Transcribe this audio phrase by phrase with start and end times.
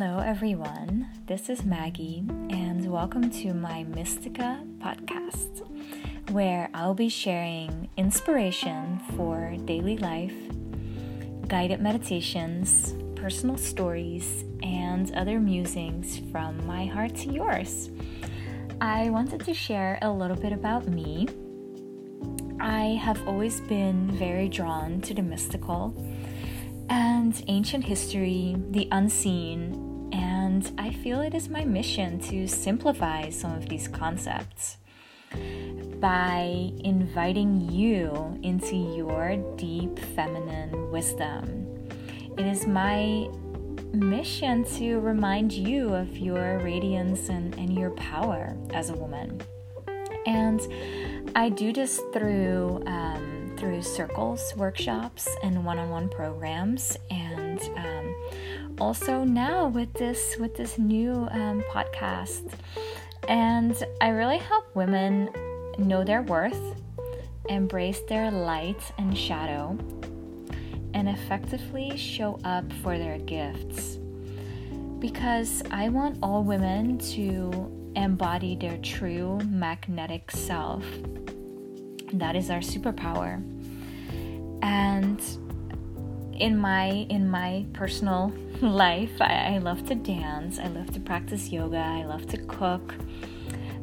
[0.00, 1.06] everyone.
[1.26, 5.60] This is Maggie, and welcome to my Mystica podcast,
[6.30, 10.32] where I'll be sharing inspiration for daily life,
[11.48, 17.90] guided meditations, personal stories, and other musings from my heart to yours.
[18.80, 21.28] I wanted to share a little bit about me.
[22.58, 25.94] I have always been very drawn to the mystical
[26.88, 29.89] and ancient history, the unseen,
[30.50, 34.78] and I feel it is my mission to simplify some of these concepts
[36.00, 41.88] by inviting you into your deep feminine wisdom.
[42.36, 43.28] It is my
[43.92, 49.40] mission to remind you of your radiance and, and your power as a woman.
[50.26, 50.60] And
[51.36, 56.96] I do this through um, through circles, workshops, and one-on-one programs,
[57.76, 58.14] um,
[58.78, 62.52] also now with this with this new um, podcast.
[63.28, 65.30] And i really help women
[65.78, 66.76] know their worth
[67.48, 69.78] embrace their light and shadow
[70.94, 73.98] and effectively show up for their gifts.
[74.98, 80.84] Because i want all women to embody their true magnetic self.
[82.12, 83.42] That is our superpower.
[84.62, 85.20] And
[86.40, 91.50] in my in my personal life I, I love to dance i love to practice
[91.50, 92.94] yoga i love to cook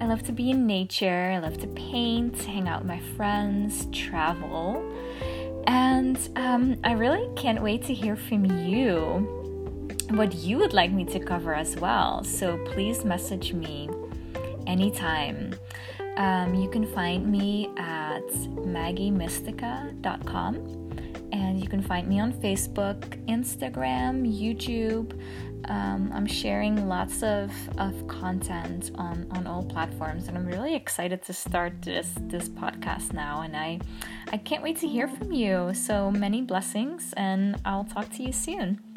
[0.00, 3.86] i love to be in nature i love to paint hang out with my friends
[3.92, 4.84] travel.
[5.66, 9.38] And um, i really can't wait to hear from you
[10.10, 12.22] what you would like me to cover as well.
[12.24, 13.88] So please message me
[14.66, 15.54] anytime.
[16.16, 20.91] Um, you can find me at maggiemystica.com
[21.32, 25.18] and you can find me on Facebook, Instagram, YouTube.
[25.68, 31.22] Um, I'm sharing lots of, of content on, on all platforms, and I'm really excited
[31.24, 33.42] to start this this podcast now.
[33.42, 33.80] And I
[34.32, 35.72] I can't wait to hear from you.
[35.74, 38.91] So many blessings, and I'll talk to you soon.